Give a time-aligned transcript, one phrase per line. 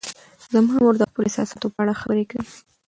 [0.53, 2.49] زما مور د خپلو احساساتو په اړه خبرې کوي.